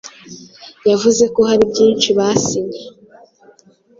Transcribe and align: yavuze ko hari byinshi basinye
yavuze 0.89 1.23
ko 1.33 1.39
hari 1.49 1.63
byinshi 1.71 2.09
basinye 2.17 2.81